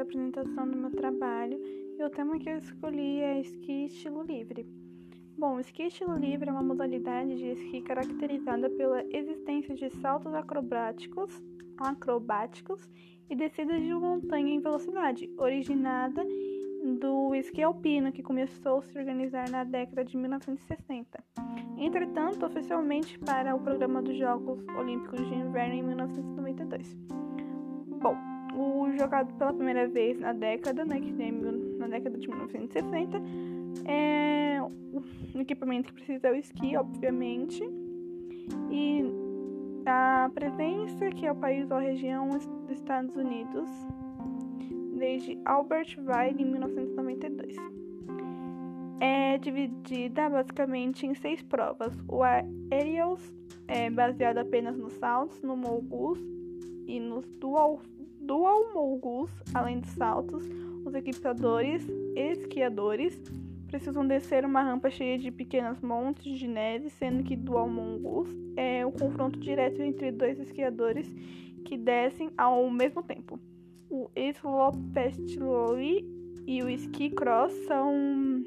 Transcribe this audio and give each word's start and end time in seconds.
a 0.00 0.02
apresentação 0.02 0.66
do 0.66 0.76
meu 0.76 0.90
trabalho 0.90 1.60
e 1.98 2.02
o 2.02 2.10
tema 2.10 2.38
que 2.38 2.48
eu 2.48 2.56
escolhi 2.56 3.20
é 3.20 3.40
esqui 3.40 3.84
estilo 3.84 4.22
livre. 4.22 4.66
Bom, 5.36 5.56
o 5.56 5.60
esqui 5.60 5.84
estilo 5.84 6.16
livre 6.16 6.48
é 6.48 6.52
uma 6.52 6.62
modalidade 6.62 7.36
de 7.36 7.46
esqui 7.46 7.82
caracterizada 7.82 8.70
pela 8.70 9.04
existência 9.14 9.74
de 9.74 9.90
saltos 10.00 10.34
acrobáticos, 10.34 11.42
acrobáticos 11.78 12.90
e 13.28 13.36
descidas 13.36 13.82
de 13.82 13.92
montanha 13.94 14.54
em 14.54 14.60
velocidade, 14.60 15.30
originada 15.36 16.24
do 16.98 17.34
esqui 17.34 17.62
alpino, 17.62 18.10
que 18.10 18.22
começou 18.22 18.78
a 18.78 18.82
se 18.82 18.98
organizar 18.98 19.50
na 19.50 19.64
década 19.64 20.04
de 20.04 20.16
1960. 20.16 21.22
Entretanto, 21.78 22.44
oficialmente 22.46 23.18
para 23.18 23.54
o 23.54 23.60
programa 23.60 24.02
dos 24.02 24.16
Jogos 24.16 24.66
Olímpicos 24.78 25.26
de 25.28 25.34
Inverno 25.34 25.74
em 25.74 25.82
1992. 25.82 26.96
Bom, 28.00 28.29
o 28.54 28.90
jogado 28.98 29.32
pela 29.34 29.52
primeira 29.52 29.88
vez 29.88 30.18
na 30.18 30.32
década, 30.32 30.84
né, 30.84 31.00
que 31.00 31.10
é 31.22 31.30
na 31.78 31.88
década 31.88 32.18
de 32.18 32.28
1960, 32.28 33.20
é 33.84 34.60
o 34.62 35.40
equipamento 35.40 35.88
que 35.88 35.94
precisa 35.94 36.28
é 36.28 36.32
o 36.32 36.34
esqui, 36.34 36.76
obviamente, 36.76 37.62
e 38.70 39.04
a 39.86 40.30
presença 40.34 41.10
que 41.10 41.26
é 41.26 41.32
o 41.32 41.36
país 41.36 41.70
ou 41.70 41.76
a 41.76 41.80
região 41.80 42.28
dos 42.28 42.70
Estados 42.70 43.14
Unidos 43.16 43.68
desde 44.98 45.38
Albert 45.44 45.96
Wein 45.98 46.36
em 46.38 46.44
1992. 46.44 47.56
É 49.00 49.38
dividida 49.38 50.28
basicamente 50.28 51.06
em 51.06 51.14
seis 51.14 51.42
provas. 51.42 51.94
O 52.06 52.22
Aerials 52.22 53.32
é 53.66 53.88
baseado 53.88 54.38
apenas 54.38 54.76
nos 54.76 54.92
saltos, 54.94 55.40
no 55.42 55.56
Moguls 55.56 56.20
e 56.86 57.00
nos 57.00 57.26
Dual, 57.38 57.80
dual 58.30 58.72
Moguls, 58.72 59.28
além 59.52 59.80
dos 59.80 59.90
saltos. 59.90 60.48
Os 60.84 60.94
equipadores 60.94 61.84
e 62.14 62.20
esquiadores 62.30 63.20
precisam 63.66 64.06
descer 64.06 64.44
uma 64.44 64.62
rampa 64.62 64.88
cheia 64.88 65.18
de 65.18 65.32
pequenos 65.32 65.80
montes 65.80 66.38
de 66.38 66.46
neve, 66.46 66.90
sendo 66.90 67.24
que 67.24 67.34
Dual 67.34 67.68
Moguls 67.68 68.28
é 68.56 68.86
o 68.86 68.92
confronto 68.92 69.36
direto 69.40 69.82
entre 69.82 70.12
dois 70.12 70.38
esquiadores 70.38 71.12
que 71.64 71.76
descem 71.76 72.30
ao 72.38 72.70
mesmo 72.70 73.02
tempo. 73.02 73.40
O 73.90 74.08
slopestyle 74.14 76.04
e 76.46 76.62
o 76.62 76.70
ski 76.70 77.10
cross 77.10 77.52
são 77.66 78.44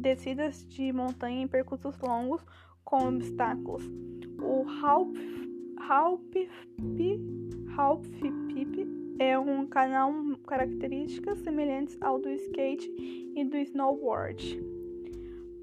descidas 0.00 0.66
de 0.68 0.90
montanha 0.90 1.42
em 1.42 1.46
percursos 1.46 2.00
longos 2.00 2.42
com 2.82 3.08
obstáculos. 3.08 3.84
O 4.40 4.64
pip 8.56 8.75
é 9.18 9.38
um 9.38 9.66
canal 9.66 10.12
características 10.46 11.38
semelhantes 11.38 11.96
ao 12.00 12.18
do 12.18 12.28
skate 12.30 12.90
e 13.34 13.44
do 13.44 13.56
snowboard. 13.56 14.60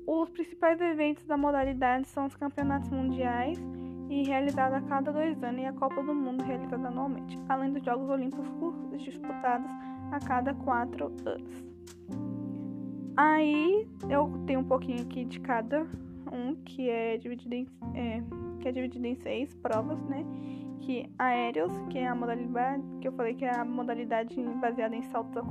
Os 0.05 0.29
principais 0.29 0.81
eventos 0.81 1.25
da 1.25 1.37
modalidade 1.37 2.07
são 2.07 2.25
os 2.25 2.35
campeonatos 2.35 2.89
mundiais 2.89 3.57
e 4.09 4.23
realizada 4.23 4.77
a 4.77 4.81
cada 4.81 5.11
dois 5.11 5.41
anos 5.43 5.61
e 5.61 5.65
a 5.65 5.73
Copa 5.73 6.03
do 6.03 6.13
Mundo 6.13 6.43
realizada 6.43 6.87
anualmente, 6.87 7.39
além 7.47 7.71
dos 7.71 7.83
Jogos 7.83 8.09
Olímpicos 8.09 8.75
disputados 9.03 9.69
a 10.11 10.19
cada 10.19 10.53
quatro 10.53 11.11
anos. 11.25 11.65
Aí 13.15 13.87
eu 14.09 14.31
tenho 14.45 14.61
um 14.61 14.63
pouquinho 14.63 15.03
aqui 15.03 15.25
de 15.25 15.39
cada 15.39 15.87
um 16.31 16.55
que 16.55 16.89
é 16.89 17.17
dividido 17.17 17.53
em, 17.53 17.67
é, 17.93 18.23
que 18.59 18.67
é 18.67 18.71
dividido 18.71 19.05
em 19.05 19.15
seis 19.15 19.53
provas, 19.55 20.01
né? 20.05 20.25
Que 20.85 21.09
aéreos, 21.17 21.71
que 21.89 21.97
é 21.97 22.07
a 22.07 22.13
modalidade 22.13 22.83
que 22.99 23.07
eu 23.07 23.13
falei 23.13 23.33
que 23.33 23.45
é 23.45 23.55
a 23.55 23.63
modalidade 23.63 24.35
baseada 24.59 24.93
em 24.93 25.01
saltos 25.03 25.41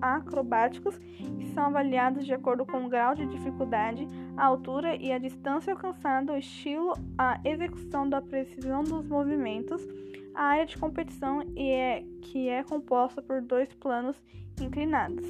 acrobáticos, 0.00 0.96
que 0.96 1.46
são 1.52 1.64
avaliados 1.64 2.24
de 2.24 2.32
acordo 2.32 2.64
com 2.64 2.86
o 2.86 2.88
grau 2.88 3.14
de 3.14 3.26
dificuldade, 3.26 4.08
a 4.34 4.46
altura 4.46 4.96
e 4.96 5.12
a 5.12 5.18
distância 5.18 5.74
alcançada, 5.74 6.32
o 6.32 6.38
estilo, 6.38 6.94
a 7.18 7.38
execução 7.44 8.08
da 8.08 8.22
precisão 8.22 8.82
dos 8.82 9.06
movimentos, 9.06 9.86
a 10.34 10.42
área 10.42 10.66
de 10.66 10.78
competição 10.78 11.42
e 11.54 11.70
é 11.70 12.04
que 12.22 12.48
é 12.48 12.62
composta 12.62 13.20
por 13.20 13.42
dois 13.42 13.72
planos 13.74 14.16
inclinados. 14.58 15.26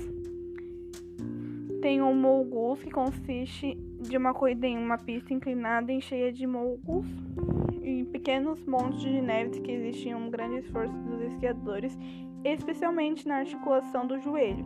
Tem 1.80 2.00
o 2.00 2.14
Moguls, 2.14 2.80
que 2.80 2.92
consiste 2.92 3.76
de 4.02 4.16
uma 4.16 4.32
corrida 4.32 4.68
em 4.68 4.78
uma 4.78 4.98
pista 4.98 5.34
inclinada 5.34 5.92
e 5.92 6.00
cheia 6.00 6.32
de 6.32 6.46
moguls 6.46 7.06
pequenos 8.22 8.64
montes 8.66 9.00
de 9.00 9.20
neve 9.20 9.60
que 9.62 9.72
existem 9.72 10.14
um 10.14 10.30
grande 10.30 10.58
esforço 10.58 10.96
dos 10.98 11.20
esquiadores, 11.22 11.98
especialmente 12.44 13.26
na 13.26 13.38
articulação 13.38 14.06
do 14.06 14.16
joelho. 14.20 14.64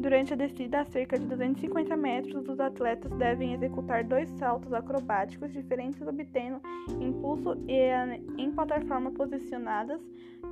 Durante 0.00 0.32
a 0.32 0.36
descida 0.36 0.80
a 0.80 0.84
cerca 0.86 1.18
de 1.18 1.26
250 1.26 1.94
metros, 1.94 2.48
os 2.48 2.58
atletas 2.58 3.12
devem 3.18 3.52
executar 3.52 4.02
dois 4.02 4.30
saltos 4.38 4.72
acrobáticos 4.72 5.52
diferentes, 5.52 6.00
obtendo 6.00 6.58
impulso 6.98 7.58
em 7.68 8.50
plataformas 8.52 9.12
posicionadas 9.12 10.00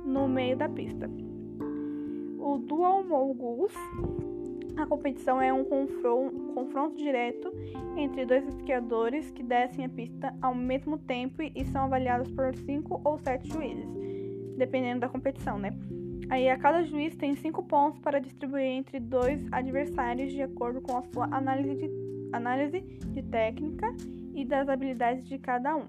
no 0.05 0.27
meio 0.27 0.55
da 0.55 0.69
pista. 0.69 1.09
O 2.37 2.59
Dual 2.59 3.03
Moguls 3.03 3.73
a 4.77 4.85
competição 4.85 5.41
é 5.41 5.53
um 5.53 5.63
confronto, 5.63 6.95
direto 6.95 7.51
entre 7.97 8.25
dois 8.25 8.47
esquiadores 8.47 9.31
que 9.31 9.43
descem 9.43 9.85
a 9.85 9.89
pista 9.89 10.35
ao 10.41 10.53
mesmo 10.53 10.97
tempo 10.97 11.41
e 11.41 11.65
são 11.65 11.83
avaliados 11.83 12.29
por 12.31 12.53
cinco 12.55 13.01
ou 13.03 13.17
sete 13.19 13.47
juízes, 13.47 13.87
dependendo 14.57 15.01
da 15.01 15.09
competição, 15.09 15.57
né? 15.57 15.71
Aí 16.29 16.49
a 16.49 16.57
cada 16.57 16.83
juiz 16.83 17.15
tem 17.15 17.35
cinco 17.35 17.63
pontos 17.63 17.99
para 17.99 18.19
distribuir 18.19 18.63
entre 18.63 18.99
dois 18.99 19.41
adversários 19.51 20.31
de 20.31 20.41
acordo 20.41 20.81
com 20.81 20.97
a 20.97 21.03
sua 21.03 21.25
análise 21.25 21.75
de, 21.75 21.89
análise 22.33 22.81
de 22.81 23.21
técnica 23.23 23.87
e 24.33 24.43
das 24.43 24.67
habilidades 24.67 25.27
de 25.27 25.37
cada 25.37 25.75
um. 25.75 25.85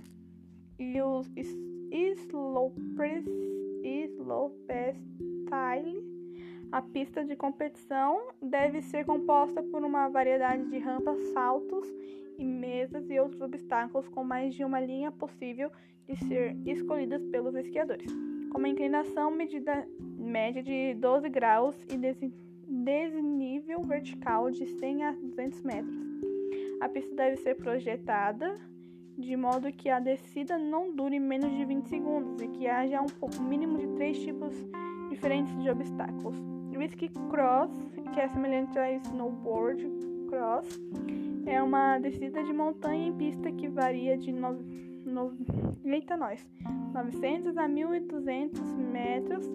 E 0.78 1.00
os 1.00 1.26
slopestyle 3.82 6.15
a 6.72 6.82
pista 6.82 7.24
de 7.24 7.36
competição 7.36 8.28
deve 8.42 8.82
ser 8.82 9.04
composta 9.04 9.62
por 9.62 9.84
uma 9.84 10.08
variedade 10.08 10.64
de 10.68 10.78
rampas, 10.78 11.18
saltos 11.32 11.86
e 12.38 12.44
mesas 12.44 13.08
e 13.08 13.18
outros 13.18 13.40
obstáculos 13.40 14.08
com 14.08 14.24
mais 14.24 14.54
de 14.54 14.64
uma 14.64 14.80
linha 14.80 15.10
possível 15.10 15.70
de 16.06 16.16
ser 16.26 16.56
escolhidas 16.66 17.24
pelos 17.26 17.54
esquiadores, 17.54 18.12
com 18.50 18.58
uma 18.58 18.68
inclinação 18.68 19.30
medida 19.30 19.86
média 19.98 20.62
de 20.62 20.94
12 20.94 21.28
graus 21.28 21.76
e 21.88 21.96
desnível 22.68 23.82
vertical 23.82 24.50
de 24.50 24.66
100 24.66 25.04
a 25.04 25.12
200 25.12 25.62
metros. 25.62 25.96
A 26.80 26.88
pista 26.88 27.14
deve 27.14 27.36
ser 27.36 27.54
projetada 27.54 28.54
de 29.16 29.34
modo 29.34 29.72
que 29.72 29.88
a 29.88 29.98
descida 29.98 30.58
não 30.58 30.94
dure 30.94 31.18
menos 31.18 31.50
de 31.56 31.64
20 31.64 31.88
segundos 31.88 32.42
e 32.42 32.48
que 32.48 32.66
haja 32.66 33.00
um 33.00 33.42
mínimo 33.42 33.78
de 33.78 33.86
três 33.94 34.18
tipos 34.18 34.54
diferentes 35.08 35.56
de 35.62 35.70
obstáculos. 35.70 36.55
Risky 36.76 37.08
Cross, 37.30 37.70
que 38.12 38.20
é 38.20 38.28
semelhante 38.28 38.78
a 38.78 38.92
snowboard 38.92 39.88
cross, 40.28 40.80
é 41.46 41.62
uma 41.62 41.98
descida 41.98 42.42
de 42.42 42.52
montanha 42.52 43.08
em 43.08 43.16
pista 43.16 43.50
que 43.50 43.68
varia 43.68 44.18
de 44.18 44.32
no, 44.32 44.52
no, 45.04 45.32
eita 45.84 46.16
nós, 46.16 46.46
900 46.92 47.56
a 47.56 47.68
1.200 47.68 48.76
metros, 48.76 49.46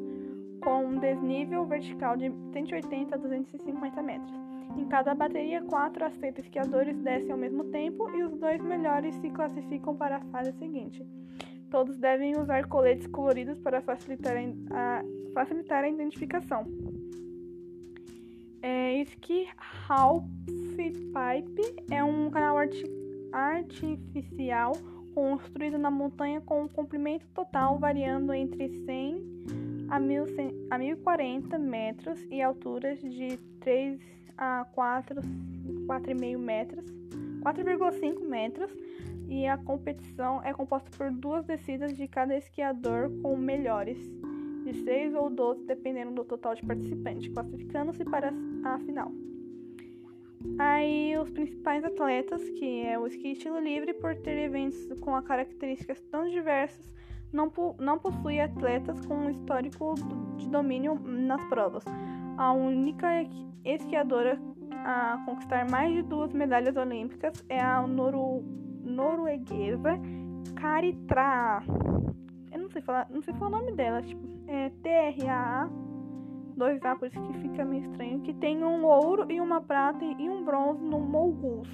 com 0.61 0.85
um 0.85 0.99
desnível 0.99 1.65
vertical 1.65 2.15
de 2.15 2.31
180 2.53 3.15
a 3.15 3.17
250 3.17 4.01
metros. 4.01 4.31
Em 4.77 4.85
cada 4.85 5.13
bateria, 5.13 5.61
4 5.61 6.05
a 6.05 6.11
6 6.11 6.37
esquiadores 6.39 6.97
descem 6.99 7.31
ao 7.31 7.37
mesmo 7.37 7.65
tempo 7.65 8.09
e 8.15 8.23
os 8.23 8.37
dois 8.37 8.61
melhores 8.61 9.15
se 9.15 9.29
classificam 9.29 9.95
para 9.95 10.17
a 10.17 10.21
fase 10.25 10.53
seguinte. 10.53 11.05
Todos 11.71 11.97
devem 11.97 12.37
usar 12.37 12.67
coletes 12.67 13.07
coloridos 13.07 13.57
para 13.59 13.81
facilitar 13.81 14.35
a, 14.71 15.01
facilitar 15.33 15.83
a 15.83 15.89
identificação. 15.89 16.65
É, 18.61 19.01
Ski 19.01 19.47
Half 19.89 20.25
Pipe 20.75 21.85
é 21.89 22.03
um 22.03 22.29
canal 22.29 22.57
artificial 23.31 24.73
construído 25.15 25.77
na 25.77 25.89
montanha 25.89 26.41
com 26.41 26.63
um 26.63 26.67
comprimento 26.67 27.25
total 27.33 27.79
variando 27.79 28.33
entre 28.33 28.69
100 28.85 29.87
a, 29.89 29.99
1100, 29.99 30.67
a 30.69 30.77
1040 30.77 31.57
metros 31.57 32.19
e 32.29 32.41
alturas 32.41 32.99
de 32.99 33.37
3 33.59 33.99
a 34.37 34.65
4, 34.73 35.21
4,5 35.21 36.37
metros, 36.37 36.85
4,5 37.41 38.19
metros 38.27 38.71
e 39.27 39.47
a 39.47 39.57
competição 39.57 40.43
é 40.43 40.53
composta 40.53 40.89
por 40.97 41.11
duas 41.11 41.45
descidas 41.45 41.95
de 41.95 42.07
cada 42.07 42.35
esquiador 42.37 43.09
com 43.21 43.35
melhores, 43.37 43.97
de 44.63 44.73
6 44.83 45.15
ou 45.15 45.29
12, 45.29 45.65
dependendo 45.65 46.11
do 46.11 46.23
total 46.23 46.53
de 46.53 46.65
participantes, 46.65 47.33
classificando-se 47.33 48.03
para 48.05 48.33
a 48.63 48.77
final. 48.79 49.11
Aí 50.59 51.17
os 51.17 51.29
principais 51.29 51.83
atletas, 51.83 52.41
que 52.51 52.83
é 52.83 52.97
o 52.97 53.07
esqui 53.07 53.31
estilo 53.31 53.59
livre, 53.59 53.93
por 53.93 54.15
ter 54.15 54.37
eventos 54.37 54.87
com 54.99 55.19
características 55.21 56.01
tão 56.11 56.27
diversas, 56.29 56.93
não, 57.31 57.51
não 57.79 57.97
possui 57.97 58.39
atletas 58.39 58.99
com 59.05 59.15
um 59.15 59.29
histórico 59.29 59.95
de 60.37 60.49
domínio 60.49 60.95
nas 60.99 61.43
provas. 61.45 61.83
A 62.37 62.51
única 62.51 63.07
esquiadora 63.63 64.39
a 64.83 65.21
conquistar 65.25 65.69
mais 65.69 65.93
de 65.93 66.01
duas 66.03 66.31
medalhas 66.33 66.75
olímpicas 66.75 67.43
é 67.49 67.59
a 67.59 67.85
noru 67.85 68.43
norueguesa 68.83 69.99
Kari 70.55 70.93
Tra. 71.07 71.63
Eu 72.51 72.59
não 72.59 72.69
sei 72.69 72.81
falar, 72.81 73.07
não 73.09 73.21
sei 73.21 73.33
falar 73.33 73.57
o 73.57 73.61
nome 73.61 73.71
dela, 73.73 74.01
tipo, 74.01 74.21
é 74.47 74.69
T-R-A-A, 74.81 75.69
dois 76.55 76.83
A, 76.83 76.95
por 76.95 77.07
isso 77.07 77.21
que 77.21 77.33
fica 77.39 77.63
meio 77.63 77.83
estranho, 77.83 78.21
que 78.21 78.33
tem 78.33 78.63
um 78.63 78.85
ouro 78.85 79.31
e 79.31 79.39
uma 79.39 79.61
prata 79.61 80.03
e 80.03 80.29
um 80.29 80.43
bronze 80.43 80.83
no 80.83 80.99
Moguls. 80.99 81.69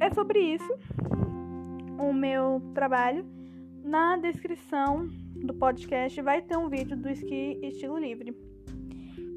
É 0.00 0.12
sobre 0.12 0.38
isso 0.38 0.78
o 1.98 2.12
meu 2.12 2.60
trabalho. 2.74 3.24
Na 3.82 4.16
descrição 4.16 5.08
do 5.36 5.54
podcast 5.54 6.20
vai 6.22 6.42
ter 6.42 6.56
um 6.56 6.68
vídeo 6.68 6.96
do 6.96 7.08
esqui 7.08 7.58
estilo 7.62 7.98
livre. 7.98 8.36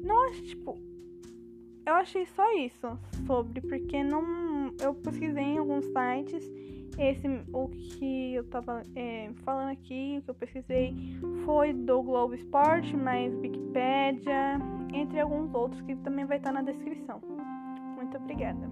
Não 0.02 0.32
tipo, 0.32 0.78
eu 1.88 1.94
achei 1.94 2.26
só 2.26 2.44
isso 2.54 2.98
sobre, 3.26 3.60
porque 3.62 4.02
não. 4.04 4.72
Eu 4.80 4.94
pesquisei 4.94 5.42
em 5.42 5.58
alguns 5.58 5.84
sites. 5.86 6.50
Esse, 6.98 7.28
o 7.52 7.68
que 7.68 8.34
eu 8.34 8.44
tava 8.44 8.82
é, 8.96 9.30
falando 9.44 9.70
aqui, 9.70 10.16
o 10.18 10.22
que 10.22 10.30
eu 10.30 10.34
pesquisei 10.34 10.94
foi 11.44 11.72
do 11.72 12.02
Globo 12.02 12.34
Esporte, 12.34 12.96
mais 12.96 13.32
Wikipedia, 13.36 14.58
entre 14.92 15.20
alguns 15.20 15.54
outros 15.54 15.80
que 15.82 15.94
também 15.96 16.24
vai 16.24 16.38
estar 16.38 16.52
na 16.52 16.62
descrição. 16.62 17.20
Muito 17.96 18.16
obrigada. 18.16 18.68